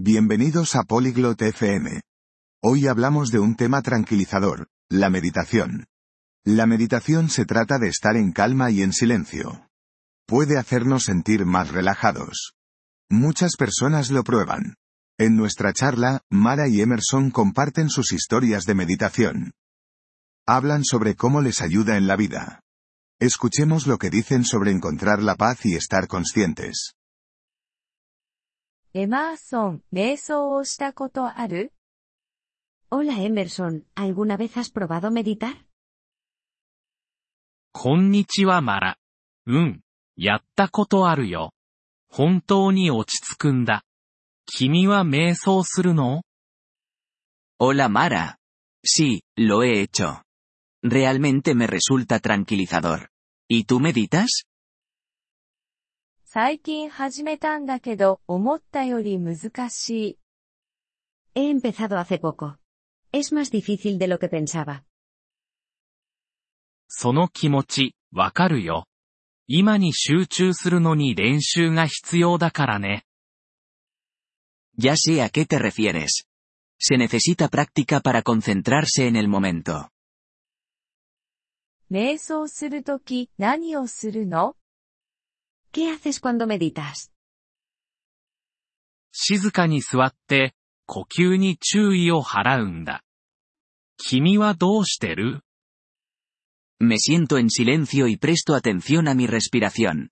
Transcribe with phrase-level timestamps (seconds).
[0.00, 2.02] Bienvenidos a Polyglot FM.
[2.62, 5.86] Hoy hablamos de un tema tranquilizador, la meditación.
[6.44, 9.68] La meditación se trata de estar en calma y en silencio.
[10.24, 12.52] Puede hacernos sentir más relajados.
[13.10, 14.76] Muchas personas lo prueban.
[15.18, 19.50] En nuestra charla, Mara y Emerson comparten sus historias de meditación.
[20.46, 22.60] Hablan sobre cómo les ayuda en la vida.
[23.18, 26.94] Escuchemos lo que dicen sobre encontrar la paz y estar conscientes.
[28.93, 31.73] エマーソン、瞑想をしたことある
[32.91, 35.55] Hola Emerson, ¿alguna vez has probado meditar?
[37.71, 38.97] こんにちはマラ。
[39.47, 39.81] うん、
[40.15, 41.53] やったことあるよ。
[42.07, 43.83] 本当に落ち着くんだ。
[44.45, 46.21] 君は瞑想するの
[47.59, 48.35] Hola Mara.
[48.85, 50.21] Sí, lo he hecho.
[50.83, 53.09] Realmente me resulta tranquilizador.
[53.47, 54.43] ¿Y tú meditas?
[56.30, 60.18] 最近始めたんだけど、思ったより難しい。
[61.34, 62.58] He empezado hace poco.
[63.12, 64.82] Es más difícil de lo que pensaba.
[66.86, 68.84] その気持ち、わかるよ。
[69.46, 73.06] 今に集中するのに練習が必要だからね。
[74.76, 76.26] Ya sé a qué te refieres.
[76.78, 79.88] Se necesita práctica para concentrarse en el momento.
[81.90, 84.56] 瞑想するとき何をするの
[85.72, 87.10] ¿Qué haces cuando meditas?
[89.12, 90.54] 静かに座って、
[90.86, 93.02] 呼吸に注意を払うんだ。
[93.98, 95.42] 君はどうしてる
[96.80, 100.10] Me siento en silencio y presto atención a mi respiración.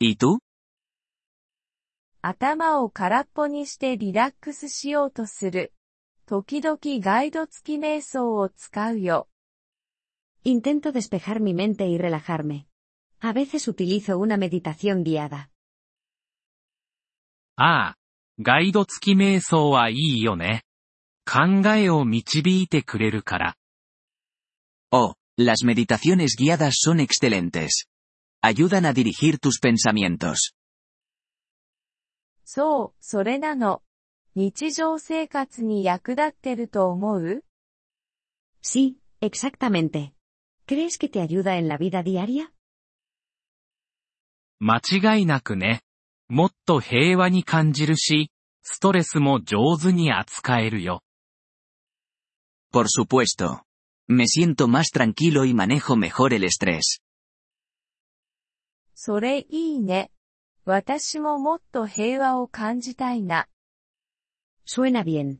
[0.00, 0.38] ¿Y tú?
[2.22, 5.72] 頭を空っぽにしてリラックスしようとする。
[6.26, 9.28] 時々ガイド付き瞑想を使うよ。
[10.44, 12.66] Intento despejar mi mente y relajarme.
[13.19, 15.49] A veces utilizo una meditación guiada.
[17.55, 17.95] ああ、
[18.39, 20.63] ガイド付き瞑想はいいよね。
[21.25, 23.57] 考えを導いてくれるから。
[24.91, 27.87] Oh, las meditaciones guiadas son excelentes.
[28.41, 30.53] Ayudan a dirigir tus pensamientos.
[32.43, 33.81] そう、それなの。
[34.35, 37.43] 日常生活に役立ってると思う
[38.61, 40.13] Sí, exactamente.
[40.67, 42.51] ¿Crees que te ayuda en la vida diaria?
[44.60, 45.82] 間違いなくね。
[46.28, 48.30] もっと平和に感じるし、
[48.62, 51.02] ストレスも上手に扱えるよ。
[52.72, 53.62] Por supuesto.
[54.08, 57.00] Me siento más tranquilo y manejo mejor el estrés.
[58.94, 60.10] それいいね。
[60.64, 63.48] 私ももっと平和を感じたいな。
[64.66, 65.38] Suena bien.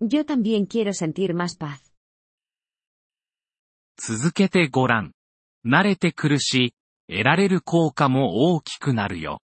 [0.00, 1.80] Yo también quiero sentir más paz.
[3.96, 5.12] 続けてごらん。
[5.66, 6.74] 慣れてくるし、
[7.10, 9.40] 得られる効果も大きくなるよ。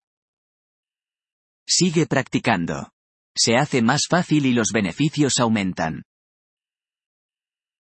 [1.67, 2.93] Sigue practicando.
[3.37, 6.05] Se hace más fácil y los beneficios aumentan.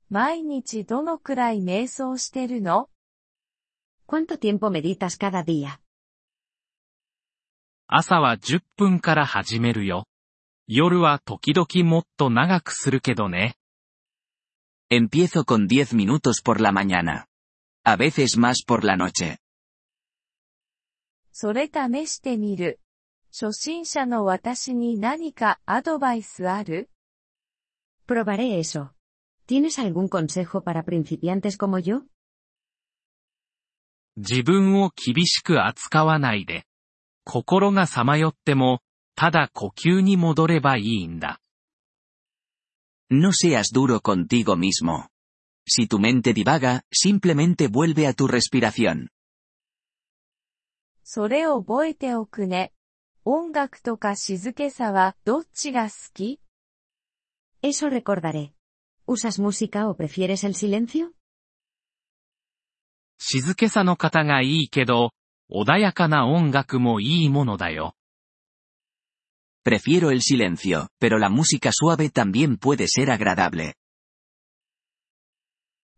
[0.08, 2.88] 毎日どのくらい瞑想してるの
[4.06, 5.80] ¿Cuánto tiempo meditas cada día?
[7.88, 10.06] 朝は10分から始めるよ。
[10.68, 13.56] 夜は時々もっと長くするけどね。
[14.88, 17.26] Empiezo con 10 minutos por la mañana.
[17.82, 19.38] A veces más por la noche.
[21.36, 22.78] それ試してみる。
[23.32, 26.88] 初心者の私に何かアドバイスある
[28.06, 28.92] Probaré eso.
[29.48, 32.02] ¿Tienes algún consejo para principiantes como yo?
[34.16, 36.66] 自分を厳しく扱わないで。
[37.24, 38.78] 心がさまよっても、
[39.16, 41.40] ただ呼吸に戻ればいいんだ。
[43.10, 45.08] No seas duro contigo mismo.
[45.66, 49.08] Si tu mente divaga, simplemente vuelve a tu respiración.
[51.04, 52.72] それを覚えておくね。
[53.26, 56.40] 音楽とか静けさはどっちが好き
[57.62, 58.52] Eso recordaré.
[59.06, 61.10] ¿Usas música o prefieres el silencio?
[63.18, 65.10] 静けさの方がいいけど、
[65.50, 67.94] 穏やかな音楽もいいものだよ。
[69.62, 73.74] Prefiero el silencio, pero la música suave también puede ser agradable.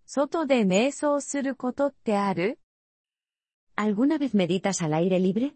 [0.05, 2.61] 外で瞑想することってある
[3.76, 5.56] ¿Alguna vez meditas al aire libre?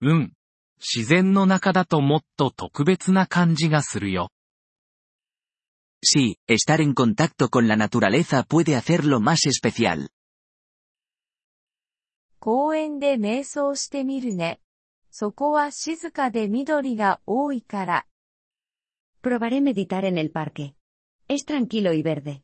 [0.00, 0.32] うん。
[0.78, 4.30] 自然の中だともっと特別な感じがするよ。
[6.02, 10.10] Sí, estar en contacto con la naturaleza puede hacerlo más especial.
[12.38, 14.60] 公園で瞑想してみるね。
[15.10, 18.06] そこは静かで緑が多いから。
[19.22, 20.74] Probaré meditar en el parque.
[21.28, 22.42] Es tranquilo y verde.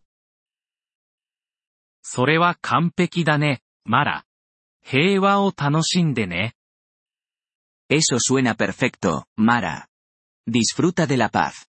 [2.02, 4.26] それは完璧だね、マラ。
[4.84, 6.56] 平和を楽しんでね。
[7.90, 9.88] Eso suena perfecto, Mara.
[10.48, 11.68] Disfruta de la paz.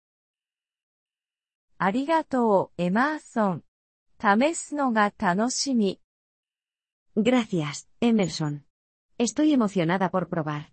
[1.79, 3.65] ありがとう、エマーソン。
[4.21, 6.01] 試すのが楽しみ。
[7.17, 8.63] Gracias, Emerson.
[9.19, 10.67] Estoy emocionada por probar.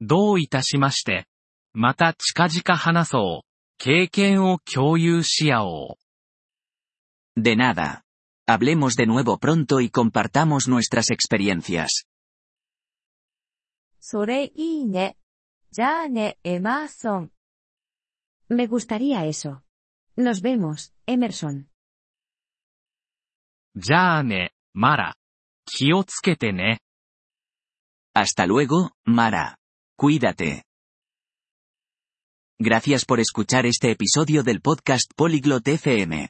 [0.00, 1.26] どういたしまして。
[1.72, 3.48] また近々話そう。
[3.78, 6.09] 経験を共有し合おう。
[7.35, 8.03] De nada.
[8.47, 12.05] Hablemos de nuevo pronto y compartamos nuestras experiencias.
[13.99, 15.17] それいいね。
[15.71, 17.31] じゃあね、エマーソン。
[18.49, 19.63] Me gustaría eso.
[20.15, 21.65] Nos vemos, Emerson.
[23.75, 25.15] じゃあね、マラ。
[25.65, 26.79] 気をつけてね。
[28.13, 29.57] Hasta luego, Mara.
[29.97, 30.63] Cuídate.
[32.59, 36.29] Gracias por escuchar este episodio del podcast Polyglot FM.